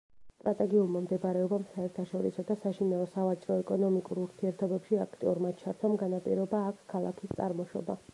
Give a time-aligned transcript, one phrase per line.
[0.35, 7.99] სტრატეგიულმა მდებარეობამ, საერთაშორისო და საშინაო სავაჭრო ეკონომიკურ ურთიერთობებში აქტიურმა ჩართვამ განაპირობა აქ ქალაქის წარმოშობა.